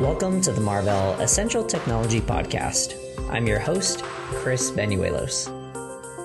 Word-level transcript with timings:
Welcome 0.00 0.40
to 0.40 0.52
the 0.52 0.62
Marvell 0.62 1.12
Essential 1.20 1.62
Technology 1.62 2.22
Podcast. 2.22 2.96
I'm 3.28 3.46
your 3.46 3.58
host, 3.58 4.02
Chris 4.02 4.70
Banuelos. 4.70 5.50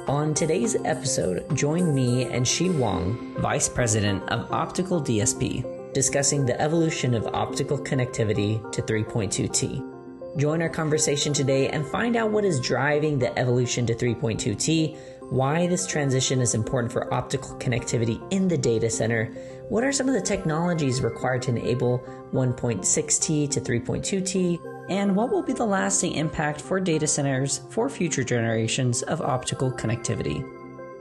On 0.08 0.34
today's 0.34 0.78
episode, 0.86 1.54
join 1.54 1.94
me 1.94 2.24
and 2.24 2.48
Xi 2.48 2.70
Wang, 2.70 3.36
Vice 3.40 3.68
President 3.68 4.24
of 4.30 4.50
Optical 4.50 5.02
DSP, 5.02 5.94
discussing 5.94 6.46
the 6.46 6.60
evolution 6.62 7.14
of 7.14 7.28
optical 7.36 7.78
connectivity 7.78 8.72
to 8.72 8.82
3.2T. 8.82 10.38
Join 10.38 10.62
our 10.62 10.70
conversation 10.70 11.34
today 11.34 11.68
and 11.68 11.86
find 11.86 12.16
out 12.16 12.32
what 12.32 12.46
is 12.46 12.62
driving 12.62 13.20
the 13.20 13.38
evolution 13.38 13.86
to 13.88 13.94
3.2T, 13.94 14.98
why 15.30 15.68
this 15.68 15.88
transition 15.88 16.42
is 16.42 16.54
important 16.54 16.92
for 16.92 17.14
optical 17.14 17.56
connectivity 17.58 18.22
in 18.32 18.48
the 18.48 18.58
data 18.58 18.90
center, 18.90 19.26
what 19.70 19.84
are 19.84 19.92
some 19.92 20.08
of 20.08 20.14
the 20.14 20.22
technologies 20.22 21.02
required 21.02 21.42
to 21.44 21.52
enable 21.52 22.00
1.6T 22.32 23.50
to 23.50 23.62
3.2T? 23.62 24.60
And 24.90 25.16
what 25.16 25.32
will 25.32 25.42
be 25.42 25.54
the 25.54 25.66
lasting 25.66 26.14
impact 26.14 26.62
for 26.62 26.80
data 26.80 27.08
centers 27.08 27.62
for 27.72 27.90
future 27.90 28.24
generations 28.24 29.02
of 29.04 29.22
optical 29.22 29.72
connectivity? 29.72 30.48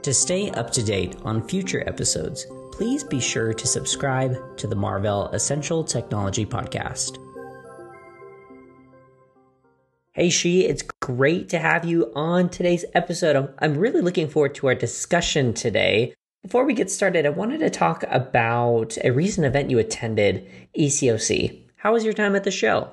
To 0.01 0.13
stay 0.13 0.49
up 0.51 0.71
to 0.71 0.83
date 0.83 1.17
on 1.23 1.47
future 1.47 1.83
episodes, 1.87 2.47
please 2.71 3.03
be 3.03 3.19
sure 3.19 3.53
to 3.53 3.67
subscribe 3.67 4.57
to 4.57 4.67
the 4.67 4.75
Marvell 4.75 5.27
Essential 5.29 5.83
Technology 5.83 6.45
Podcast. 6.45 7.24
Hey, 10.15 10.29
Xi, 10.29 10.65
it's 10.65 10.81
great 11.01 11.49
to 11.49 11.59
have 11.59 11.83
you 11.83 12.09
on 12.15 12.47
today's 12.47 12.85
episode. 12.93 13.35
I'm, 13.35 13.49
I'm 13.59 13.77
really 13.77 13.99
looking 13.99 14.29
forward 14.29 14.55
to 14.55 14.67
our 14.67 14.73
discussion 14.73 15.53
today. 15.53 16.13
Before 16.41 16.63
we 16.63 16.73
get 16.73 16.89
started, 16.89 17.25
I 17.25 17.31
wanted 17.31 17.57
to 17.57 17.69
talk 17.69 18.05
about 18.09 18.97
a 19.03 19.11
recent 19.11 19.45
event 19.45 19.69
you 19.69 19.77
attended, 19.77 20.47
ECOC. 20.79 21.63
How 21.75 21.91
was 21.91 22.05
your 22.05 22.13
time 22.13 22.33
at 22.33 22.45
the 22.45 22.49
show? 22.49 22.89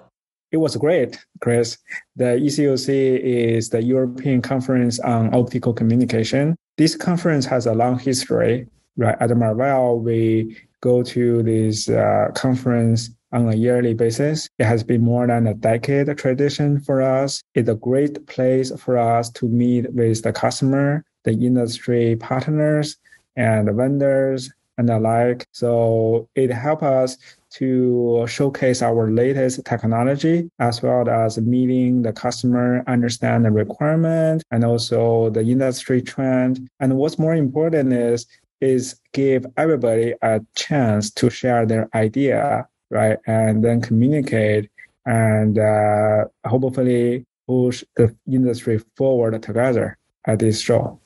It 0.51 0.57
was 0.57 0.75
great, 0.75 1.17
Chris. 1.41 1.79
The 2.17 2.41
ECOC 2.43 3.21
is 3.21 3.69
the 3.69 3.85
European 3.85 4.43
Conference 4.43 4.99
on 4.99 5.33
Optical 5.33 5.73
Communication. 5.73 6.57
This 6.77 6.97
conference 6.97 7.47
has 7.47 7.67
a 7.67 7.73
long 7.73 8.01
history. 8.01 8.67
Right 8.97 9.17
at 9.21 9.31
Marvell, 9.31 10.01
we 10.01 10.59
go 10.81 11.05
to 11.05 11.45
this 11.45 11.89
uh, 11.89 12.33
conference 12.35 13.11
on 13.33 13.49
a 13.49 13.55
yearly 13.55 13.95
basis. 13.95 14.49
It 14.59 14.65
has 14.65 14.83
been 14.83 15.03
more 15.03 15.27
than 15.27 15.47
a 15.47 15.55
decade 15.55 16.17
tradition 16.17 16.81
for 16.81 17.03
us. 17.03 17.43
It's 17.55 17.69
a 17.69 17.75
great 17.75 18.27
place 18.27 18.73
for 18.81 18.99
us 18.99 19.31
to 19.31 19.47
meet 19.47 19.93
with 19.93 20.23
the 20.23 20.33
customer, 20.33 21.05
the 21.25 21.33
industry 21.33 22.17
partners, 22.17 22.97
and 23.37 23.71
vendors 23.75 24.51
and 24.79 24.89
the 24.89 24.99
like. 24.99 25.47
So 25.53 26.29
it 26.35 26.51
helps 26.51 26.83
us 26.83 27.19
to 27.55 28.25
showcase 28.27 28.83
our 28.83 29.11
latest 29.11 29.65
technology 29.65 30.49
as 30.59 30.83
well 30.83 31.09
as 31.09 31.39
meeting 31.39 32.03
the 32.03 32.13
customer, 32.13 32.83
understand 32.87 33.45
the 33.45 33.51
requirement 33.51 34.43
and 34.51 34.65
also 34.65 35.31
the 35.31 35.43
industry 35.43 36.01
trend. 36.01 36.69
And 36.81 36.97
what's 36.97 37.19
more 37.19 37.35
important 37.35 37.93
is 37.93 38.27
is 38.63 38.95
give 39.13 39.45
everybody 39.57 40.15
a 40.23 40.41
chance 40.55 41.11
to 41.11 41.29
share 41.29 41.67
their 41.67 41.89
idea, 41.95 42.67
right? 42.93 43.19
And 43.27 43.65
then 43.65 43.81
communicate 43.81 44.71
and 45.05 45.59
uh, 45.59 46.27
hopefully 46.47 47.27
push 47.49 47.83
the 47.97 48.15
industry 48.31 48.81
forward 48.97 49.43
together 49.43 49.99
at 50.27 50.39
this 50.39 50.61
show. 50.61 51.01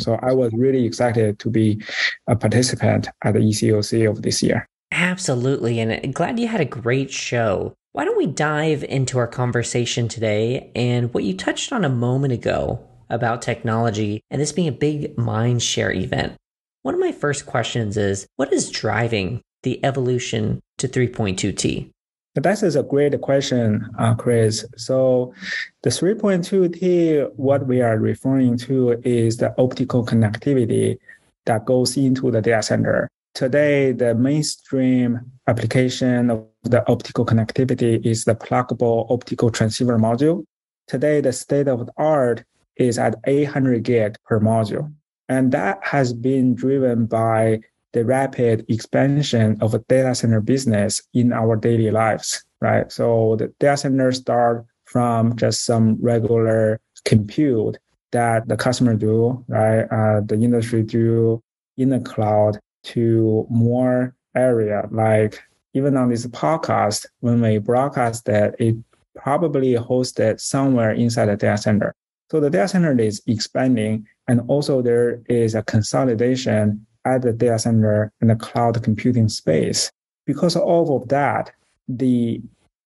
So 0.00 0.18
I 0.22 0.32
was 0.32 0.52
really 0.52 0.84
excited 0.84 1.38
to 1.38 1.50
be 1.50 1.82
a 2.26 2.36
participant 2.36 3.08
at 3.24 3.34
the 3.34 3.40
ECOC 3.40 4.10
of 4.10 4.22
this 4.22 4.42
year. 4.42 4.68
Absolutely. 4.92 5.80
And 5.80 6.14
glad 6.14 6.38
you 6.38 6.48
had 6.48 6.60
a 6.60 6.66
great 6.66 7.10
show. 7.10 7.74
Why 7.92 8.04
don't 8.04 8.18
we 8.18 8.26
dive 8.26 8.84
into 8.84 9.18
our 9.18 9.26
conversation 9.26 10.08
today 10.08 10.70
and 10.74 11.12
what 11.14 11.24
you 11.24 11.34
touched 11.34 11.72
on 11.72 11.84
a 11.84 11.88
moment 11.88 12.32
ago 12.34 12.80
about 13.08 13.40
technology 13.40 14.22
and 14.30 14.40
this 14.40 14.52
being 14.52 14.68
a 14.68 14.72
big 14.72 15.16
mind 15.16 15.62
share 15.62 15.92
event? 15.92 16.34
One 16.82 16.94
of 16.94 17.00
my 17.00 17.12
first 17.12 17.46
questions 17.46 17.96
is 17.96 18.26
what 18.36 18.52
is 18.52 18.70
driving 18.70 19.40
the 19.66 19.84
evolution 19.84 20.62
to 20.78 20.86
3.2T? 20.86 21.90
That 22.36 22.62
is 22.62 22.76
a 22.76 22.84
great 22.84 23.20
question, 23.20 23.90
uh, 23.98 24.14
Chris. 24.14 24.64
So 24.76 25.34
the 25.82 25.90
3.2T, 25.90 27.32
what 27.34 27.66
we 27.66 27.82
are 27.82 27.98
referring 27.98 28.58
to 28.58 29.00
is 29.02 29.38
the 29.38 29.52
optical 29.58 30.06
connectivity 30.06 30.98
that 31.46 31.64
goes 31.64 31.96
into 31.96 32.30
the 32.30 32.40
data 32.40 32.62
center. 32.62 33.08
Today, 33.34 33.90
the 33.90 34.14
mainstream 34.14 35.20
application 35.48 36.30
of 36.30 36.46
the 36.62 36.88
optical 36.88 37.26
connectivity 37.26 37.94
is 38.06 38.24
the 38.24 38.36
pluggable 38.36 39.10
optical 39.10 39.50
transceiver 39.50 39.98
module. 39.98 40.44
Today, 40.86 41.20
the 41.20 41.32
state 41.32 41.66
of 41.66 41.86
the 41.86 41.92
art 41.96 42.44
is 42.76 42.98
at 42.98 43.16
800 43.24 43.82
gig 43.82 44.16
per 44.26 44.38
module. 44.38 44.92
And 45.28 45.50
that 45.50 45.80
has 45.82 46.12
been 46.12 46.54
driven 46.54 47.06
by 47.06 47.62
the 47.96 48.04
rapid 48.04 48.64
expansion 48.68 49.56
of 49.62 49.72
a 49.72 49.78
data 49.88 50.14
center 50.14 50.40
business 50.40 51.02
in 51.14 51.32
our 51.32 51.56
daily 51.56 51.90
lives, 51.90 52.44
right? 52.60 52.92
So 52.92 53.36
the 53.36 53.48
data 53.58 53.78
center 53.78 54.12
start 54.12 54.66
from 54.84 55.34
just 55.36 55.64
some 55.64 55.96
regular 56.00 56.78
compute 57.06 57.78
that 58.12 58.48
the 58.48 58.56
customer 58.56 58.94
do, 58.94 59.44
right? 59.48 59.84
Uh, 59.90 60.20
the 60.20 60.34
industry 60.34 60.82
do 60.82 61.42
in 61.78 61.88
the 61.88 62.00
cloud 62.00 62.60
to 62.84 63.46
more 63.48 64.14
area 64.34 64.86
like 64.90 65.42
even 65.72 65.96
on 65.96 66.10
this 66.10 66.26
podcast, 66.28 67.06
when 67.20 67.40
we 67.40 67.58
broadcast 67.58 68.26
that, 68.26 68.54
it 68.58 68.76
probably 69.14 69.74
hosted 69.74 70.40
somewhere 70.40 70.92
inside 70.92 71.26
the 71.26 71.36
data 71.36 71.58
center. 71.58 71.94
So 72.30 72.40
the 72.40 72.50
data 72.50 72.68
center 72.68 72.98
is 72.98 73.22
expanding 73.26 74.06
and 74.28 74.42
also 74.48 74.82
there 74.82 75.22
is 75.28 75.54
a 75.54 75.62
consolidation 75.62 76.86
at 77.06 77.22
the 77.22 77.32
data 77.32 77.58
center 77.58 78.12
and 78.20 78.30
the 78.30 78.36
cloud 78.36 78.82
computing 78.82 79.28
space. 79.28 79.90
Because 80.26 80.56
of 80.56 80.62
all 80.62 80.96
of 80.96 81.08
that, 81.08 81.52
the 81.88 82.40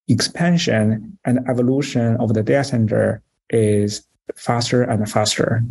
expansion 0.08 1.18
and 1.24 1.40
evolution 1.48 2.16
of 2.18 2.34
the 2.34 2.42
data 2.42 2.64
center 2.64 3.22
is 3.48 4.06
faster 4.36 4.82
and 4.82 5.10
faster. 5.10 5.62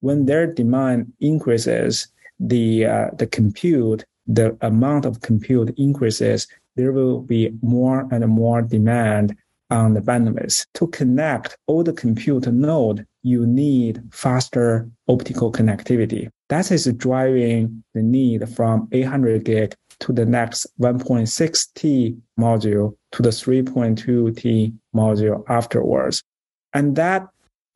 When 0.00 0.26
their 0.26 0.46
demand 0.46 1.12
increases, 1.20 2.08
the 2.40 2.86
uh, 2.86 3.10
the 3.18 3.26
compute, 3.26 4.04
the 4.26 4.56
amount 4.62 5.04
of 5.04 5.20
compute 5.20 5.74
increases, 5.78 6.48
there 6.76 6.92
will 6.92 7.20
be 7.20 7.52
more 7.62 8.08
and 8.10 8.26
more 8.26 8.62
demand 8.62 9.36
on 9.70 9.94
the 9.94 10.00
bandwidth. 10.00 10.66
To 10.74 10.86
connect 10.88 11.56
all 11.66 11.82
the 11.82 11.92
compute 11.92 12.46
node, 12.46 13.06
you 13.22 13.46
need 13.46 14.02
faster 14.10 14.88
optical 15.08 15.52
connectivity. 15.52 16.30
That 16.52 16.70
is 16.70 16.84
driving 16.98 17.82
the 17.94 18.02
need 18.02 18.46
from 18.46 18.86
800 18.92 19.42
gig 19.42 19.74
to 20.00 20.12
the 20.12 20.26
next 20.26 20.66
1.6T 20.78 22.20
module 22.38 22.94
to 23.12 23.22
the 23.22 23.30
3.2T 23.30 24.74
module 24.94 25.44
afterwards. 25.48 26.22
And 26.74 26.94
that 26.96 27.26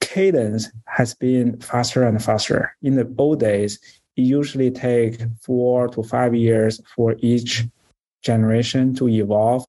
cadence 0.02 0.68
has 0.84 1.14
been 1.14 1.58
faster 1.58 2.02
and 2.02 2.22
faster. 2.22 2.76
In 2.82 2.96
the 2.96 3.10
old 3.16 3.40
days, 3.40 3.78
it 4.14 4.20
usually 4.20 4.70
take 4.70 5.22
four 5.40 5.88
to 5.88 6.02
five 6.02 6.34
years 6.34 6.78
for 6.94 7.16
each 7.20 7.64
generation 8.20 8.94
to 8.96 9.08
evolve. 9.08 9.64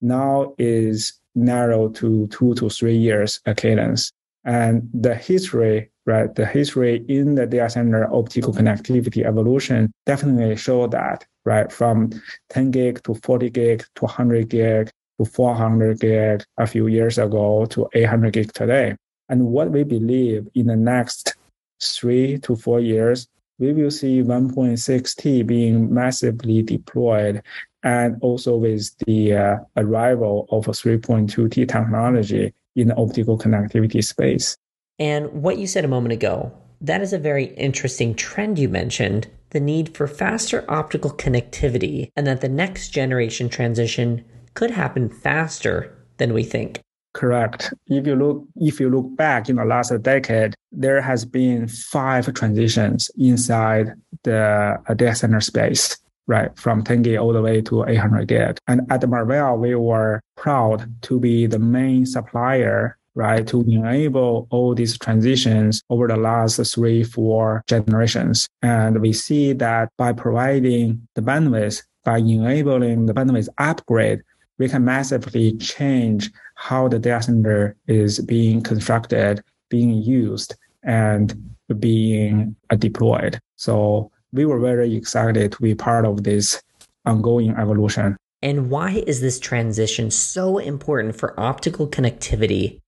Now 0.00 0.54
is 0.56 1.12
narrowed 1.34 1.94
to 1.96 2.26
two 2.28 2.54
to 2.54 2.70
three 2.70 2.96
years 2.96 3.38
a 3.44 3.54
cadence. 3.54 4.12
And 4.46 4.88
the 4.94 5.14
history, 5.14 5.90
right, 6.06 6.34
the 6.34 6.46
history 6.46 7.04
in 7.08 7.34
the 7.34 7.46
data 7.46 7.68
center 7.68 8.12
optical 8.12 8.54
connectivity 8.54 9.24
evolution 9.24 9.92
definitely 10.06 10.56
show 10.56 10.86
that, 10.86 11.26
right, 11.44 11.70
from 11.70 12.10
10 12.50 12.70
gig 12.70 13.02
to 13.04 13.14
40 13.14 13.50
gig 13.50 13.84
to 13.96 14.04
100 14.04 14.48
gig 14.48 14.90
to 15.18 15.24
400 15.24 16.00
gig 16.00 16.44
a 16.58 16.66
few 16.66 16.86
years 16.86 17.18
ago 17.18 17.66
to 17.66 17.88
800 17.92 18.32
gig 18.32 18.52
today. 18.52 18.96
And 19.28 19.46
what 19.48 19.70
we 19.70 19.82
believe 19.82 20.48
in 20.54 20.66
the 20.66 20.76
next 20.76 21.34
three 21.82 22.38
to 22.38 22.54
four 22.54 22.80
years, 22.80 23.26
we 23.58 23.72
will 23.72 23.90
see 23.90 24.22
1.6T 24.22 25.46
being 25.46 25.92
massively 25.92 26.62
deployed 26.62 27.42
and 27.82 28.16
also 28.20 28.56
with 28.56 28.90
the 29.06 29.34
uh, 29.34 29.56
arrival 29.76 30.46
of 30.50 30.68
a 30.68 30.72
3.2T 30.72 31.68
technology 31.68 32.52
in 32.76 32.88
the 32.88 32.96
optical 32.96 33.38
connectivity 33.38 34.04
space. 34.04 34.56
And 34.98 35.42
what 35.42 35.58
you 35.58 35.66
said 35.66 35.84
a 35.84 35.88
moment 35.88 36.12
ago, 36.12 36.52
that 36.80 37.00
is 37.00 37.12
a 37.12 37.18
very 37.18 37.46
interesting 37.54 38.14
trend 38.14 38.58
you 38.58 38.68
mentioned 38.68 39.28
the 39.50 39.60
need 39.60 39.96
for 39.96 40.06
faster 40.06 40.64
optical 40.68 41.10
connectivity, 41.10 42.10
and 42.16 42.26
that 42.26 42.40
the 42.40 42.48
next 42.48 42.90
generation 42.90 43.48
transition 43.48 44.24
could 44.54 44.70
happen 44.70 45.08
faster 45.08 45.96
than 46.18 46.34
we 46.34 46.42
think. 46.42 46.80
Correct. 47.14 47.72
If 47.86 48.06
you 48.06 48.14
look 48.14 48.44
if 48.56 48.78
you 48.78 48.90
look 48.90 49.16
back 49.16 49.48
in 49.48 49.56
the 49.56 49.64
last 49.64 49.90
decade, 50.02 50.54
there 50.72 51.00
has 51.00 51.24
been 51.24 51.68
five 51.68 52.32
transitions 52.34 53.10
inside 53.16 53.92
the 54.24 54.78
uh, 54.86 54.94
data 54.94 55.14
center 55.14 55.40
space. 55.40 55.96
right? 56.26 56.50
From 56.58 56.82
10 56.82 57.02
gig 57.02 57.16
all 57.16 57.32
the 57.32 57.40
way 57.40 57.62
to 57.62 57.84
800 57.86 58.26
gig. 58.28 58.58
And 58.66 58.80
at 58.90 59.08
Marvell, 59.08 59.56
we 59.58 59.74
were 59.76 60.20
proud 60.36 60.92
to 61.02 61.20
be 61.20 61.46
the 61.46 61.58
main 61.58 62.04
supplier 62.04 62.95
right, 63.16 63.46
to 63.48 63.62
enable 63.62 64.46
all 64.50 64.74
these 64.74 64.96
transitions 64.96 65.82
over 65.90 66.06
the 66.06 66.16
last 66.16 66.60
three, 66.72 67.02
four 67.02 67.64
generations. 67.66 68.46
And 68.62 69.00
we 69.00 69.12
see 69.12 69.54
that 69.54 69.88
by 69.96 70.12
providing 70.12 71.08
the 71.14 71.22
bandwidth, 71.22 71.82
by 72.04 72.18
enabling 72.18 73.06
the 73.06 73.14
bandwidth 73.14 73.48
upgrade, 73.58 74.20
we 74.58 74.68
can 74.68 74.84
massively 74.84 75.56
change 75.56 76.30
how 76.54 76.88
the 76.88 76.98
data 76.98 77.24
center 77.24 77.76
is 77.88 78.20
being 78.20 78.62
constructed, 78.62 79.42
being 79.70 80.02
used, 80.02 80.54
and 80.82 81.34
being 81.78 82.54
deployed. 82.78 83.40
So 83.56 84.10
we 84.32 84.44
were 84.44 84.60
very 84.60 84.94
excited 84.94 85.52
to 85.52 85.62
be 85.62 85.74
part 85.74 86.04
of 86.04 86.22
this 86.22 86.62
ongoing 87.04 87.50
evolution. 87.56 88.16
And 88.42 88.70
why 88.70 89.02
is 89.06 89.20
this 89.20 89.40
transition 89.40 90.10
so 90.10 90.58
important 90.58 91.16
for 91.16 91.38
optical 91.40 91.88
connectivity 91.88 92.80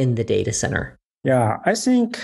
in 0.00 0.14
the 0.14 0.24
data 0.24 0.52
center? 0.52 0.98
Yeah, 1.24 1.58
I 1.66 1.74
think 1.74 2.18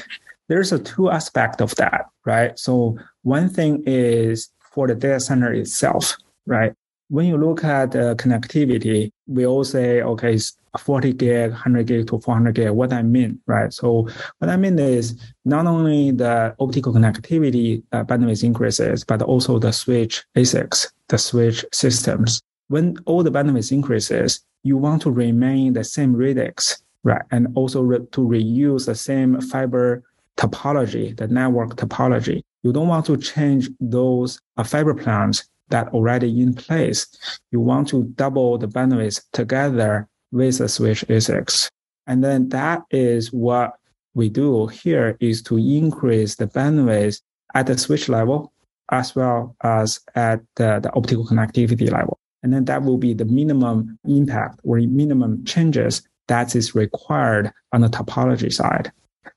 there's 0.48 0.72
a 0.72 0.78
two 0.78 1.10
aspect 1.10 1.60
of 1.60 1.74
that, 1.76 2.06
right? 2.24 2.58
So 2.58 2.98
one 3.22 3.48
thing 3.48 3.82
is 3.86 4.48
for 4.72 4.88
the 4.88 4.94
data 4.94 5.20
center 5.20 5.52
itself, 5.52 6.16
right? 6.46 6.72
When 7.08 7.26
you 7.26 7.36
look 7.36 7.62
at 7.62 7.94
uh, 7.94 8.14
connectivity, 8.16 9.10
we 9.26 9.46
all 9.46 9.64
say, 9.64 10.02
okay, 10.02 10.34
it's 10.34 10.56
40 10.78 11.12
gig, 11.12 11.50
100 11.50 11.86
gig 11.86 12.08
to 12.08 12.20
400 12.20 12.54
gig. 12.54 12.70
What 12.70 12.92
I 12.92 13.02
mean, 13.02 13.40
right? 13.46 13.72
So 13.72 14.08
what 14.38 14.50
I 14.50 14.56
mean 14.56 14.78
is 14.78 15.14
not 15.44 15.66
only 15.66 16.10
the 16.10 16.54
optical 16.58 16.92
connectivity 16.92 17.82
uh, 17.92 18.04
bandwidth 18.04 18.42
increases, 18.42 19.04
but 19.04 19.22
also 19.22 19.58
the 19.58 19.72
switch 19.72 20.24
ASICs, 20.36 20.92
the 21.08 21.18
switch 21.18 21.64
systems. 21.72 22.40
When 22.68 22.96
all 23.06 23.22
the 23.22 23.30
bandwidth 23.30 23.70
increases, 23.70 24.40
you 24.64 24.76
want 24.76 25.02
to 25.02 25.10
remain 25.10 25.74
the 25.74 25.84
same 25.84 26.14
radix 26.14 26.82
right? 27.06 27.22
And 27.30 27.46
also 27.54 27.82
re- 27.82 28.06
to 28.12 28.20
reuse 28.20 28.86
the 28.86 28.94
same 28.96 29.40
fiber 29.40 30.02
topology, 30.36 31.16
the 31.16 31.28
network 31.28 31.76
topology. 31.76 32.42
You 32.62 32.72
don't 32.72 32.88
want 32.88 33.06
to 33.06 33.16
change 33.16 33.70
those 33.80 34.40
uh, 34.56 34.64
fiber 34.64 34.92
plans 34.92 35.48
that 35.68 35.88
already 35.88 36.42
in 36.42 36.52
place. 36.52 37.06
You 37.52 37.60
want 37.60 37.88
to 37.88 38.04
double 38.16 38.58
the 38.58 38.66
bandwidth 38.66 39.22
together 39.32 40.08
with 40.32 40.58
the 40.58 40.68
switch 40.68 41.06
ASICs. 41.06 41.70
And 42.08 42.22
then 42.22 42.48
that 42.50 42.82
is 42.90 43.32
what 43.32 43.74
we 44.14 44.28
do 44.28 44.66
here 44.66 45.16
is 45.20 45.42
to 45.42 45.58
increase 45.58 46.34
the 46.34 46.48
bandwidth 46.48 47.20
at 47.54 47.68
the 47.68 47.78
switch 47.78 48.08
level 48.08 48.52
as 48.90 49.14
well 49.14 49.54
as 49.62 50.00
at 50.14 50.40
the, 50.56 50.80
the 50.82 50.92
optical 50.94 51.26
connectivity 51.26 51.90
level. 51.90 52.18
And 52.42 52.52
then 52.52 52.64
that 52.66 52.82
will 52.82 52.98
be 52.98 53.14
the 53.14 53.24
minimum 53.24 53.98
impact 54.06 54.60
or 54.64 54.78
minimum 54.78 55.44
changes 55.44 56.02
that 56.28 56.54
is 56.54 56.74
required 56.74 57.52
on 57.72 57.80
the 57.80 57.88
topology 57.88 58.52
side. 58.52 58.92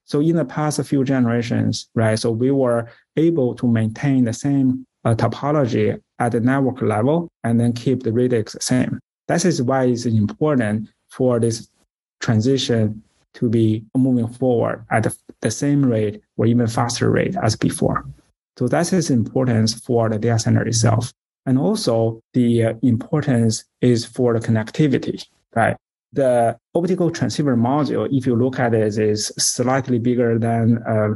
So 0.05 0.21
in 0.21 0.35
the 0.35 0.45
past 0.45 0.83
few 0.83 1.03
generations, 1.03 1.89
right, 1.93 2.17
so 2.17 2.31
we 2.31 2.51
were 2.51 2.89
able 3.15 3.55
to 3.55 3.67
maintain 3.67 4.23
the 4.23 4.33
same 4.33 4.85
uh, 5.05 5.15
topology 5.15 5.99
at 6.19 6.31
the 6.31 6.39
network 6.39 6.81
level 6.81 7.29
and 7.43 7.59
then 7.59 7.73
keep 7.73 8.03
the 8.03 8.11
radix 8.11 8.53
the 8.53 8.61
same. 8.61 8.99
That 9.27 9.45
is 9.45 9.61
why 9.61 9.85
it's 9.85 10.05
important 10.05 10.89
for 11.09 11.39
this 11.39 11.67
transition 12.19 13.03
to 13.35 13.49
be 13.49 13.85
moving 13.95 14.27
forward 14.27 14.85
at 14.91 15.03
the, 15.41 15.51
same 15.51 15.85
rate 15.85 16.21
or 16.35 16.45
even 16.45 16.67
faster 16.67 17.09
rate 17.09 17.35
as 17.41 17.55
before. 17.55 18.05
So 18.57 18.67
that's 18.67 18.91
its 18.91 19.09
importance 19.09 19.73
for 19.73 20.09
the 20.09 20.19
data 20.19 20.39
center 20.39 20.67
itself. 20.67 21.13
And 21.45 21.57
also 21.57 22.19
the 22.33 22.63
uh, 22.65 22.73
importance 22.81 23.63
is 23.79 24.05
for 24.05 24.37
the 24.37 24.45
connectivity, 24.45 25.25
right? 25.55 25.77
The 26.13 26.57
optical 26.73 27.11
transceiver 27.11 27.55
module, 27.55 28.07
if 28.11 28.25
you 28.25 28.35
look 28.35 28.59
at 28.59 28.73
it, 28.73 28.97
is 28.97 29.27
slightly 29.37 29.99
bigger 29.99 30.39
than 30.39 30.81
uh, 30.83 31.13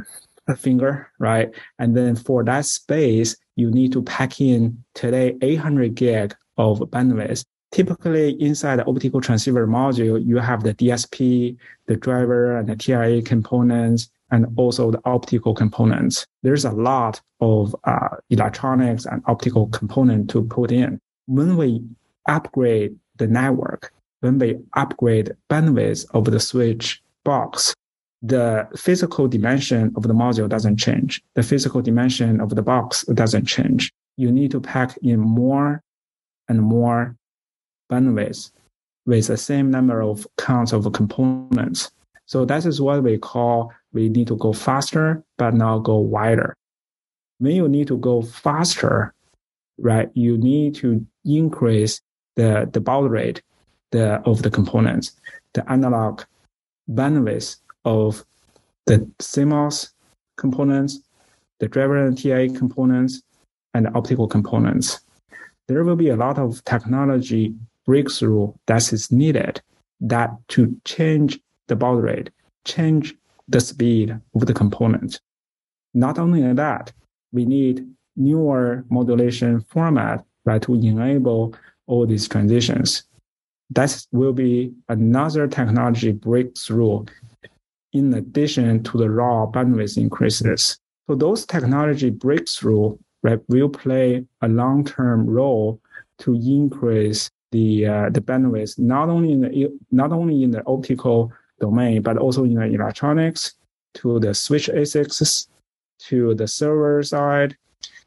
a 0.47 0.55
finger, 0.55 1.11
right? 1.19 1.49
And 1.79 1.95
then 1.95 2.15
for 2.15 2.43
that 2.43 2.65
space, 2.65 3.35
you 3.55 3.71
need 3.71 3.91
to 3.93 4.03
pack 4.03 4.41
in 4.41 4.83
today 4.93 5.35
800 5.41 5.95
gig 5.95 6.35
of 6.57 6.79
bandwidth. 6.79 7.45
Typically, 7.71 8.39
inside 8.39 8.77
the 8.77 8.85
optical 8.85 9.19
transceiver 9.19 9.65
module, 9.65 10.23
you 10.23 10.37
have 10.37 10.63
the 10.63 10.75
DSP, 10.75 11.57
the 11.87 11.95
driver, 11.95 12.57
and 12.57 12.69
the 12.69 12.75
TIA 12.75 13.21
components, 13.23 14.11
and 14.29 14.47
also 14.57 14.91
the 14.91 15.01
optical 15.05 15.53
components. 15.53 16.27
There's 16.43 16.65
a 16.65 16.71
lot 16.71 17.21
of 17.39 17.75
uh, 17.83 18.09
electronics 18.29 19.05
and 19.05 19.21
optical 19.25 19.67
component 19.67 20.29
to 20.31 20.43
put 20.43 20.71
in. 20.71 20.99
When 21.25 21.55
we 21.55 21.83
upgrade 22.27 22.95
the 23.17 23.27
network, 23.27 23.92
when 24.23 24.39
we 24.39 24.57
upgrade 24.75 25.35
bandwidth 25.49 26.05
of 26.13 26.23
the 26.23 26.39
switch 26.39 27.03
box, 27.25 27.75
the 28.21 28.65
physical 28.73 29.27
dimension 29.27 29.91
of 29.97 30.03
the 30.03 30.13
module 30.13 30.47
doesn't 30.47 30.77
change. 30.77 31.21
The 31.35 31.43
physical 31.43 31.81
dimension 31.81 32.39
of 32.39 32.55
the 32.55 32.61
box 32.61 33.03
doesn't 33.03 33.45
change. 33.45 33.91
You 34.15 34.31
need 34.31 34.51
to 34.51 34.61
pack 34.61 34.95
in 35.01 35.19
more 35.19 35.83
and 36.47 36.61
more 36.61 37.17
bandwidth 37.91 38.51
with 39.05 39.27
the 39.27 39.35
same 39.35 39.69
number 39.69 40.01
of 40.01 40.25
counts 40.37 40.71
of 40.71 40.89
components. 40.93 41.91
So 42.25 42.45
that 42.45 42.65
is 42.65 42.79
what 42.79 43.03
we 43.03 43.17
call 43.17 43.73
we 43.91 44.07
need 44.07 44.27
to 44.27 44.37
go 44.37 44.53
faster, 44.53 45.21
but 45.37 45.53
not 45.53 45.79
go 45.79 45.97
wider. 45.97 46.55
When 47.39 47.57
you 47.57 47.67
need 47.67 47.87
to 47.87 47.97
go 47.97 48.21
faster, 48.21 49.13
right, 49.77 50.09
you 50.13 50.37
need 50.37 50.75
to 50.75 51.05
increase 51.25 51.99
the, 52.37 52.69
the 52.71 52.79
baud 52.79 53.11
rate 53.11 53.41
the, 53.93 54.15
of 54.25 54.41
the 54.41 54.49
components, 54.49 55.11
the 55.53 55.71
analog 55.71 56.23
bandwidth 56.91 57.57
of 57.85 58.25
the 58.87 58.97
CMOS 59.19 59.91
components, 60.35 60.99
the 61.59 61.67
driver 61.67 61.97
and 61.97 62.17
TIA 62.17 62.49
components, 62.49 63.21
and 63.75 63.85
the 63.85 63.93
optical 63.93 64.27
components. 64.27 64.99
There 65.67 65.83
will 65.83 65.95
be 65.95 66.09
a 66.09 66.15
lot 66.15 66.39
of 66.39 66.63
technology 66.65 67.53
breakthrough 67.85 68.51
that 68.65 68.91
is 68.91 69.11
needed 69.11 69.61
that 70.01 70.31
to 70.49 70.75
change 70.85 71.39
the 71.67 71.75
baud 71.75 72.01
rate, 72.01 72.31
change 72.65 73.15
the 73.47 73.61
speed 73.61 74.19
of 74.33 74.47
the 74.47 74.53
component. 74.53 75.21
Not 75.93 76.17
only 76.17 76.41
that, 76.51 76.91
we 77.31 77.45
need 77.45 77.87
newer 78.15 78.83
modulation 78.89 79.61
format 79.61 80.25
right, 80.45 80.61
to 80.63 80.73
enable 80.73 81.55
all 81.85 82.07
these 82.07 82.27
transitions 82.27 83.03
that 83.75 84.05
will 84.11 84.33
be 84.33 84.73
another 84.89 85.47
technology 85.47 86.11
breakthrough 86.11 87.05
in 87.93 88.13
addition 88.13 88.83
to 88.83 88.97
the 88.97 89.09
raw 89.09 89.45
bandwidth 89.45 89.97
increases. 89.97 90.79
So 91.07 91.15
those 91.15 91.45
technology 91.45 92.09
breakthrough 92.09 92.97
right, 93.21 93.39
will 93.47 93.69
play 93.69 94.25
a 94.41 94.47
long-term 94.47 95.27
role 95.27 95.79
to 96.19 96.35
increase 96.35 97.29
the 97.51 97.85
uh, 97.85 98.09
the 98.09 98.21
bandwidth 98.21 98.79
not 98.79 99.09
only 99.09 99.31
in 99.31 99.41
the 99.41 99.79
not 99.91 100.11
only 100.11 100.43
in 100.43 100.51
the 100.51 100.63
optical 100.65 101.31
domain 101.59 102.01
but 102.01 102.17
also 102.17 102.43
in 102.43 102.55
the 102.55 102.63
electronics 102.63 103.53
to 103.93 104.19
the 104.19 104.33
switch 104.33 104.67
ASICs 104.69 105.47
to 105.99 106.33
the 106.35 106.47
server 106.47 107.03
side. 107.03 107.55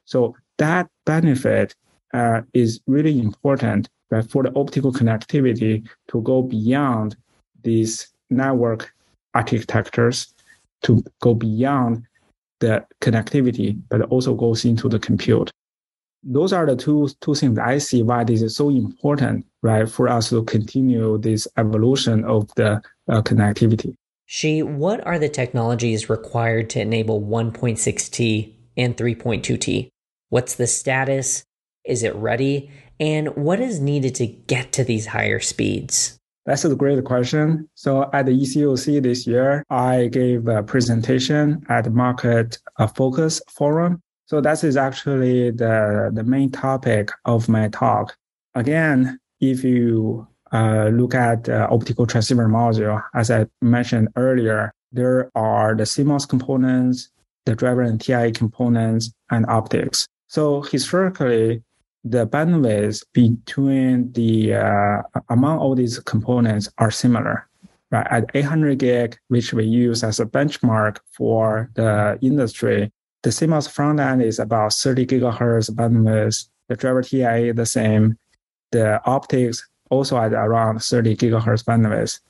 So 0.04 0.34
that 0.58 0.88
benefit 1.04 1.74
uh, 2.12 2.42
is 2.52 2.80
really 2.86 3.18
important 3.18 3.88
right, 4.10 4.28
for 4.30 4.42
the 4.42 4.52
optical 4.54 4.92
connectivity 4.92 5.86
to 6.08 6.20
go 6.22 6.42
beyond 6.42 7.16
these 7.62 8.08
network 8.30 8.92
architectures 9.34 10.34
to 10.82 11.02
go 11.20 11.34
beyond 11.34 12.04
the 12.60 12.84
connectivity, 13.00 13.78
but 13.88 14.02
also 14.02 14.34
goes 14.34 14.64
into 14.64 14.88
the 14.88 14.98
compute. 14.98 15.50
Those 16.22 16.52
are 16.52 16.66
the 16.66 16.74
two, 16.74 17.08
two 17.20 17.34
things 17.34 17.58
I 17.58 17.78
see 17.78 18.02
why 18.02 18.24
this 18.24 18.42
is 18.42 18.56
so 18.56 18.70
important, 18.70 19.46
right, 19.62 19.88
for 19.88 20.08
us 20.08 20.30
to 20.30 20.42
continue 20.44 21.18
this 21.18 21.46
evolution 21.56 22.24
of 22.24 22.48
the 22.56 22.82
uh, 23.08 23.22
connectivity. 23.22 23.94
Xi, 24.26 24.62
what 24.62 25.06
are 25.06 25.20
the 25.20 25.28
technologies 25.28 26.10
required 26.10 26.68
to 26.70 26.80
enable 26.80 27.20
1.6T 27.20 28.54
and 28.76 28.96
3.2T? 28.96 29.88
What's 30.30 30.56
the 30.56 30.66
status? 30.66 31.44
Is 31.84 32.02
it 32.02 32.14
ready? 32.16 32.70
And 32.98 33.34
what 33.36 33.60
is 33.60 33.80
needed 33.80 34.14
to 34.16 34.26
get 34.26 34.72
to 34.72 34.84
these 34.84 35.06
higher 35.06 35.40
speeds? 35.40 36.18
That's 36.46 36.64
a 36.64 36.74
great 36.74 37.04
question. 37.04 37.68
So 37.74 38.08
at 38.12 38.26
the 38.26 38.32
ECOC 38.32 39.02
this 39.02 39.26
year, 39.26 39.64
I 39.68 40.06
gave 40.06 40.46
a 40.46 40.62
presentation 40.62 41.64
at 41.68 41.92
Market 41.92 42.58
uh, 42.78 42.86
Focus 42.86 43.42
Forum. 43.50 44.00
So 44.26 44.40
that 44.40 44.62
is 44.62 44.76
actually 44.76 45.50
the, 45.50 46.10
the 46.12 46.22
main 46.22 46.50
topic 46.50 47.10
of 47.24 47.48
my 47.48 47.68
talk. 47.68 48.16
Again, 48.54 49.18
if 49.40 49.64
you 49.64 50.26
uh, 50.52 50.88
look 50.88 51.14
at 51.14 51.48
uh, 51.48 51.66
optical 51.70 52.06
transceiver 52.06 52.48
module, 52.48 53.02
as 53.14 53.30
I 53.30 53.46
mentioned 53.60 54.08
earlier, 54.16 54.72
there 54.92 55.30
are 55.34 55.74
the 55.74 55.82
CMOS 55.82 56.28
components, 56.28 57.10
the 57.44 57.56
driver 57.56 57.82
and 57.82 58.00
TIA 58.00 58.32
components, 58.32 59.12
and 59.30 59.44
optics. 59.46 60.06
So 60.28 60.62
historically, 60.62 61.62
the 62.08 62.26
bandwidth 62.26 63.02
between 63.12 64.12
the 64.12 64.54
uh, 64.54 65.02
among 65.28 65.58
all 65.58 65.74
these 65.74 65.98
components 65.98 66.70
are 66.78 66.90
similar. 66.90 67.48
Right 67.90 68.06
at 68.10 68.30
800 68.34 68.78
gig, 68.78 69.18
which 69.28 69.52
we 69.52 69.64
use 69.64 70.02
as 70.02 70.18
a 70.18 70.26
benchmark 70.26 70.98
for 71.12 71.70
the 71.74 72.18
industry, 72.20 72.92
the 73.22 73.30
CMOS 73.30 73.70
front 73.70 74.00
end 74.00 74.22
is 74.22 74.38
about 74.38 74.72
30 74.72 75.06
gigahertz 75.06 75.70
bandwidth. 75.70 76.48
The 76.68 76.76
driver 76.76 77.02
TIA 77.02 77.52
the 77.52 77.66
same. 77.66 78.18
The 78.72 79.00
optics 79.04 79.68
also 79.90 80.16
at 80.18 80.32
around 80.32 80.82
30 80.82 81.16
gigahertz 81.16 81.64
bandwidth. 81.64 82.20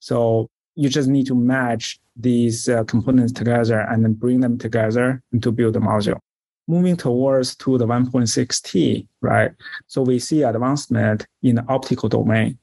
So 0.00 0.48
you 0.74 0.88
just 0.88 1.08
need 1.08 1.26
to 1.26 1.34
match 1.34 2.00
these 2.16 2.68
uh, 2.68 2.84
components 2.84 3.32
together 3.32 3.80
and 3.80 4.04
then 4.04 4.14
bring 4.14 4.40
them 4.40 4.58
together 4.58 5.22
to 5.40 5.52
build 5.52 5.74
the 5.74 5.80
module. 5.80 6.18
Moving 6.70 6.96
towards 6.96 7.56
to 7.56 7.78
the 7.78 7.86
1.6T, 7.86 9.06
right? 9.20 9.50
So 9.88 10.02
we 10.02 10.20
see 10.20 10.42
advancement 10.42 11.26
in 11.42 11.56
the 11.56 11.64
optical 11.68 12.08
domain 12.08 12.58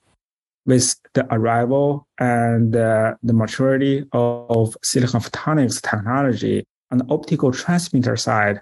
with 0.65 0.95
the 1.13 1.25
arrival 1.33 2.07
and 2.19 2.75
uh, 2.75 3.15
the 3.23 3.33
maturity 3.33 4.05
of 4.11 4.77
silicon 4.83 5.21
photonics 5.21 5.81
technology 5.81 6.63
on 6.91 6.99
the 6.99 7.05
optical 7.09 7.51
transmitter 7.51 8.15
side, 8.15 8.61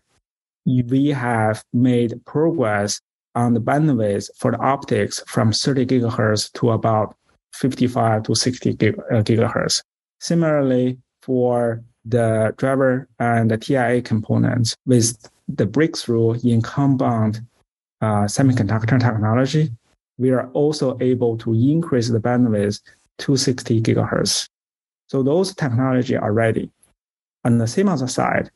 we 0.66 1.08
have 1.10 1.64
made 1.74 2.24
progress 2.26 3.00
on 3.34 3.54
the 3.54 3.60
bandwidth 3.60 4.30
for 4.38 4.52
the 4.52 4.60
optics 4.60 5.22
from 5.28 5.52
30 5.52 5.86
gigahertz 5.86 6.52
to 6.54 6.72
about 6.72 7.16
55 7.54 8.24
to 8.24 8.36
60 8.36 8.70
uh, 8.72 8.74
gigahertz. 9.22 9.84
Similarly, 10.20 10.98
for 11.22 11.84
the 12.06 12.54
driver 12.58 13.08
and 13.20 13.50
the 13.50 13.58
TIA 13.58 14.02
components 14.02 14.76
with 14.86 15.18
the 15.48 15.66
breakthrough 15.66 16.34
in 16.44 16.62
compound 16.62 17.42
uh, 18.02 18.26
semiconductor 18.26 19.00
technology, 19.00 19.72
we 20.18 20.32
are 20.32 20.48
also 20.52 20.98
able 21.02 21.38
to 21.38 21.54
increase 21.54 22.10
the 22.10 22.20
bandwidth 22.20 22.82
to 23.20 23.38
60 23.38 23.82
gigahertz. 23.82 24.48
So 25.08 25.24
those 25.24 25.54
technology 25.54 26.16
are 26.16 26.34
ready. 26.34 26.72
On 27.44 27.58
the 27.58 27.66
CMOS 27.66 28.10
side, 28.10 28.50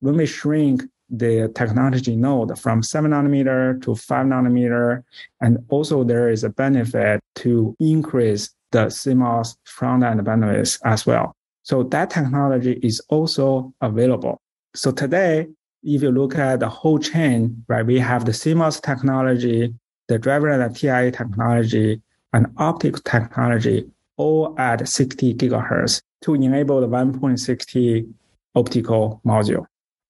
when 0.00 0.16
we 0.16 0.26
shrink 0.26 0.82
the 1.08 1.50
technology 1.54 2.16
node 2.16 2.58
from 2.58 2.82
7 2.82 3.10
nanometer 3.10 3.80
to 3.82 3.94
5 3.94 4.26
nanometer, 4.26 5.02
and 5.40 5.58
also 5.68 6.04
there 6.04 6.30
is 6.30 6.44
a 6.44 6.50
benefit 6.50 7.20
to 7.36 7.76
increase 7.80 8.50
the 8.72 8.86
CMOS 8.86 9.56
front 9.64 10.02
end 10.04 10.20
bandwidth 10.20 10.78
as 10.84 11.06
well. 11.06 11.34
So 11.62 11.82
that 11.84 12.10
technology 12.10 12.78
is 12.82 13.00
also 13.08 13.72
available. 13.80 14.38
So 14.74 14.92
today, 14.92 15.48
if 15.86 16.02
you 16.02 16.10
look 16.10 16.34
at 16.36 16.60
the 16.60 16.68
whole 16.68 16.98
chain, 16.98 17.64
right, 17.68 17.86
we 17.86 18.00
have 18.00 18.24
the 18.24 18.32
CMOS 18.32 18.82
technology, 18.82 19.72
the 20.08 20.18
driver 20.18 20.48
and 20.48 20.62
the 20.62 20.78
TIA 20.78 21.12
technology, 21.12 22.02
and 22.32 22.46
optics 22.56 23.00
technology 23.02 23.88
all 24.16 24.54
at 24.58 24.88
60 24.88 25.34
gigahertz 25.34 26.02
to 26.22 26.34
enable 26.34 26.80
the 26.80 26.88
1.6T 26.88 28.12
optical 28.56 29.20
module. 29.24 29.66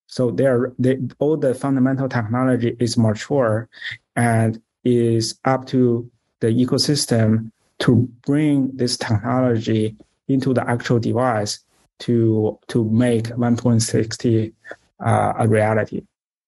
So 0.07 0.31
there, 0.31 0.73
they, 0.79 0.97
all 1.19 1.37
the 1.37 1.53
fundamental 1.53 2.09
technology 2.09 2.75
is 2.79 2.97
mature 2.97 3.69
and 4.15 4.59
is 4.83 5.37
up 5.45 5.67
to 5.67 6.09
the 6.39 6.47
ecosystem 6.47 7.51
to 7.79 8.09
bring 8.25 8.75
this 8.75 8.97
technology 8.97 9.95
into 10.27 10.53
the 10.53 10.67
actual 10.67 10.99
device 10.99 11.59
to 11.99 12.57
to 12.67 12.85
make 12.85 13.25
1.6T 13.25 14.53
uh, 14.99 15.33
a 15.37 15.47
reality. 15.47 16.03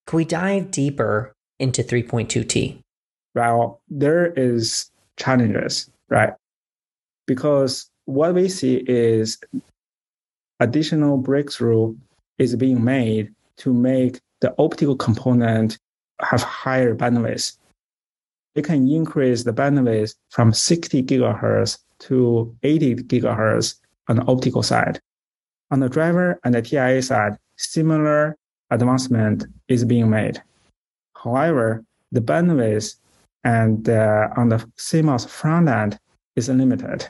Can 0.08 0.18
we 0.18 0.26
dive 0.26 0.72
deeper 0.72 1.36
into 1.60 1.84
3.2T? 1.84 2.82
Well, 3.36 3.82
there 3.90 4.34
is 4.34 4.90
challenges, 5.18 5.90
right? 6.10 6.34
Because 7.28 7.90
what 8.06 8.34
we 8.34 8.50
see 8.50 8.84
is 8.88 9.40
additional 10.60 11.18
breakthrough 11.18 11.96
is 12.38 12.56
being 12.56 12.84
made 12.84 13.34
to 13.58 13.74
make 13.74 14.20
the 14.42 14.54
optical 14.58 14.96
component 14.96 15.78
have 16.22 16.42
higher 16.42 16.96
bandwidth. 16.96 17.58
It 18.56 18.64
can 18.64 18.90
increase 18.90 19.44
the 19.44 19.54
bandwidth 19.54 20.16
from 20.30 20.54
60 20.54 21.04
gigahertz 21.04 21.78
to 22.00 22.56
80 22.64 22.96
gigahertz 22.96 23.76
on 24.08 24.16
the 24.18 24.26
optical 24.26 24.64
side. 24.64 25.00
On 25.72 25.80
the 25.80 25.90
driver 25.90 26.40
and 26.44 26.56
the 26.56 26.62
TIA 26.62 27.02
side, 27.02 27.38
similar 27.58 28.36
advancement 28.72 29.46
is 29.68 29.84
being 29.86 30.10
made. 30.10 30.42
However, 31.16 31.84
the 32.12 32.22
bandwidth 32.22 32.96
and 33.44 33.88
uh, 33.90 34.30
on 34.36 34.50
the 34.50 34.58
CMOS 34.78 35.28
front 35.28 35.70
end 35.70 36.00
is 36.36 36.50
limited. 36.50 37.08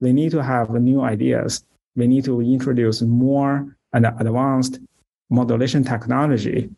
We 0.00 0.12
need 0.12 0.30
to 0.32 0.42
have 0.42 0.70
new 0.70 1.02
ideas. 1.02 1.64
We 1.96 2.06
need 2.06 2.24
to 2.24 2.40
introduce 2.40 3.02
more 3.02 3.76
and 3.92 4.06
advanced 4.06 4.78
modulation 5.30 5.84
technology 5.84 6.70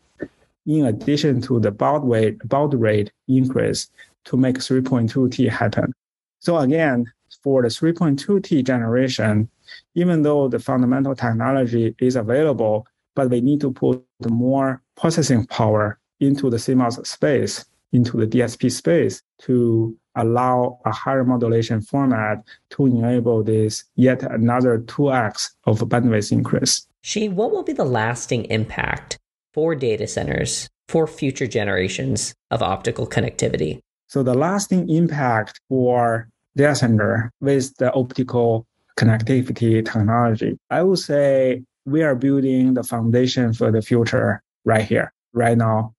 in 0.67 0.87
addition 0.87 1.41
to 1.43 1.61
the 1.61 1.71
baud 1.71 2.09
rate, 2.09 2.39
baud 2.49 2.75
rate 2.75 3.13
increase 3.29 3.89
to 4.25 4.37
make 4.37 4.57
3.2T 4.57 5.49
happen. 5.49 5.93
So 6.41 6.59
again, 6.59 7.05
for 7.43 7.63
the 7.63 7.69
3.2T 7.69 8.65
generation, 8.65 9.49
even 9.95 10.23
though 10.23 10.49
the 10.49 10.59
fundamental 10.59 11.15
technology 11.15 11.95
is 11.99 12.17
available, 12.17 12.87
but 13.15 13.31
we 13.31 13.41
need 13.41 13.61
to 13.61 13.73
put 13.73 14.05
more 14.29 14.83
processing 14.97 15.47
power 15.47 15.99
into 16.21 16.51
the 16.51 16.57
CMOS 16.57 17.07
space, 17.07 17.65
into 17.93 18.17
the 18.17 18.27
DSP 18.27 18.71
space 18.71 19.23
to 19.43 19.97
allow 20.17 20.79
a 20.85 20.93
higher 20.93 21.25
modulation 21.25 21.81
format 21.81 22.45
to 22.71 22.87
enable 22.87 23.43
this 23.43 23.85
yet 23.97 24.23
another 24.23 24.79
2x 24.79 25.51
of 25.65 25.81
bandwidth 25.81 26.33
increase. 26.33 26.87
Xi, 27.03 27.29
what 27.29 27.51
will 27.51 27.63
be 27.63 27.73
the 27.73 27.85
lasting 27.85 28.45
impact 28.47 29.19
for 29.53 29.75
data 29.75 30.07
centers 30.07 30.69
for 30.89 31.07
future 31.07 31.47
generations 31.47 32.35
of 32.51 32.63
optical 32.63 33.07
connectivity? 33.07 33.81
So 34.07 34.23
the 34.23 34.35
lasting 34.35 34.89
impact 34.89 35.61
for 35.69 36.29
data 36.57 36.75
center 36.77 37.31
with 37.41 37.77
the 37.77 37.93
optical 37.93 38.67
connectivity 38.97 39.85
technology, 39.85 40.57
I 40.71 40.83
would 40.83 41.01
say 41.01 41.63
we 41.87 42.03
are 42.03 42.15
building 42.15 42.75
the 42.75 42.83
foundation 42.83 43.53
for 43.53 43.71
the 43.71 43.83
future 43.83 44.43
right 44.65 44.85
here, 44.85 45.13
right 45.33 45.57
now. 45.57 45.95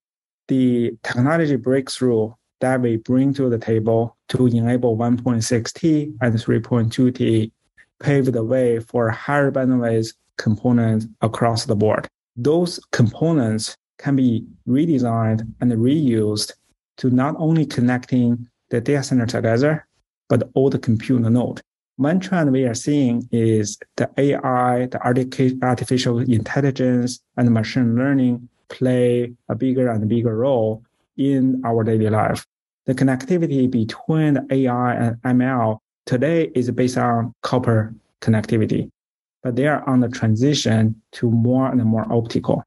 The 0.48 0.96
technology 1.02 1.56
breakthrough 1.56 2.32
that 2.60 2.80
we 2.80 2.96
bring 2.96 3.34
to 3.34 3.48
the 3.48 3.58
table 3.58 4.16
to 4.30 4.46
enable 4.46 4.96
1.6T 4.96 6.16
and 6.20 6.34
3.2T 6.34 7.52
pave 8.00 8.32
the 8.32 8.44
way 8.44 8.80
for 8.80 9.10
higher 9.10 9.50
bandwidth 9.50 10.14
components 10.38 11.06
across 11.20 11.64
the 11.64 11.76
board. 11.76 12.06
Those 12.36 12.80
components 12.92 13.76
can 13.98 14.16
be 14.16 14.46
redesigned 14.68 15.46
and 15.60 15.72
reused 15.72 16.52
to 16.98 17.10
not 17.10 17.34
only 17.38 17.64
connecting 17.64 18.48
the 18.70 18.80
data 18.80 19.02
center 19.02 19.26
together, 19.26 19.86
but 20.28 20.50
all 20.54 20.70
the 20.70 20.78
compute 20.78 21.22
node. 21.22 21.60
One 21.98 22.20
trend 22.20 22.52
we 22.52 22.64
are 22.64 22.74
seeing 22.74 23.26
is 23.32 23.78
the 23.96 24.10
AI, 24.18 24.84
the 24.84 25.00
artificial 25.62 26.18
intelligence, 26.18 27.20
and 27.38 27.50
machine 27.50 27.96
learning 27.96 28.50
play 28.68 29.32
a 29.48 29.54
bigger 29.54 29.88
and 29.88 30.06
bigger 30.06 30.36
role 30.36 30.82
in 31.16 31.62
our 31.64 31.84
daily 31.84 32.10
life. 32.10 32.44
The 32.84 32.94
connectivity 32.94 33.70
between 33.70 34.34
the 34.34 34.46
AI 34.50 34.94
and 34.94 35.16
ML 35.22 35.78
today 36.04 36.50
is 36.54 36.70
based 36.70 36.98
on 36.98 37.32
copper 37.40 37.94
connectivity, 38.20 38.90
but 39.42 39.56
they 39.56 39.66
are 39.66 39.82
on 39.88 40.00
the 40.00 40.10
transition 40.10 41.00
to 41.12 41.30
more 41.30 41.68
and 41.68 41.82
more 41.82 42.06
optical. 42.12 42.62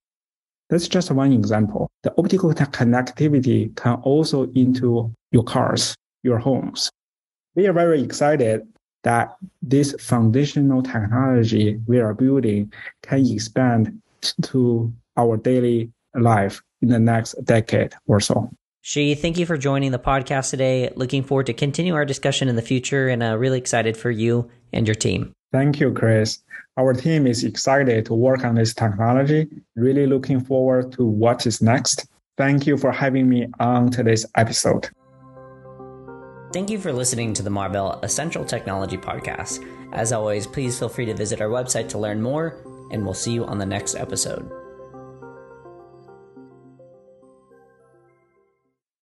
That's 0.72 0.88
just 0.88 1.12
one 1.12 1.34
example. 1.34 1.88
The 2.02 2.16
optical 2.18 2.52
connectivity 2.52 3.76
can 3.76 3.94
also 4.02 4.50
into 4.54 5.14
your 5.32 5.44
cars, 5.44 5.96
your 6.24 6.40
homes. 6.40 6.90
We 7.54 7.68
are 7.68 7.74
very 7.74 8.02
excited 8.02 8.68
that 9.04 9.36
this 9.62 9.94
foundational 10.00 10.84
technology 10.84 11.80
we 11.88 12.00
are 12.00 12.14
building 12.14 12.72
can 13.02 13.26
expand 13.26 14.02
to 14.42 14.92
our 15.18 15.38
daily 15.38 15.92
life 16.16 16.62
in 16.82 16.90
the 16.90 17.00
next 17.00 17.34
decade 17.44 17.94
or 18.08 18.20
so. 18.20 18.50
Xi, 18.82 19.14
thank 19.14 19.38
you 19.38 19.46
for 19.46 19.58
joining 19.58 19.92
the 19.92 20.00
podcast 20.00 20.50
today. 20.52 20.92
Looking 20.96 21.24
forward 21.24 21.48
to 21.48 21.54
continue 21.54 21.94
our 21.96 22.06
discussion 22.06 22.48
in 22.48 22.56
the 22.56 22.62
future 22.62 23.10
and 23.10 23.22
uh, 23.22 23.38
really 23.38 23.58
excited 23.58 23.98
for 23.98 24.10
you 24.10 24.50
and 24.72 24.88
your 24.88 24.96
team. 24.96 25.34
Thank 25.52 25.80
you, 25.80 25.92
Chris. 25.92 26.40
Our 26.78 26.94
team 26.94 27.28
is 27.28 27.44
excited 27.44 28.06
to 28.06 28.14
work 28.14 28.46
on 28.46 28.56
this 28.56 28.74
technology. 28.74 29.50
Really 29.76 30.08
looking 30.08 30.40
forward 30.40 30.94
to 30.94 31.04
what 31.04 31.46
is 31.46 31.62
next. 31.62 32.08
Thank 32.38 32.66
you 32.66 32.78
for 32.78 32.92
having 32.92 33.28
me 33.28 33.48
on 33.60 33.90
today's 33.90 34.26
episode. 34.36 34.90
Thank 36.52 36.72
you 36.72 36.80
for 36.80 36.92
listening 36.92 37.34
to 37.36 37.44
the 37.44 37.52
Marvell 37.52 38.00
Essential 38.02 38.44
Technology 38.44 38.98
Podcast. 38.98 39.64
As 39.92 40.12
always, 40.12 40.48
please 40.48 40.80
feel 40.80 40.90
free 40.90 41.06
to 41.06 41.14
visit 41.14 41.42
our 41.42 41.48
website 41.48 41.90
to 41.90 42.00
learn 42.00 42.24
more, 42.24 42.56
and 42.90 43.06
we'll 43.06 43.14
see 43.14 43.34
you 43.34 43.46
on 43.46 43.60
the 43.60 43.68
next 43.68 43.94
episode. 43.94 44.52